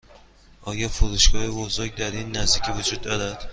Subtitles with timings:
[0.61, 3.49] آیا فروشگاه بزرگ در این نزدیکی وجود دارد؟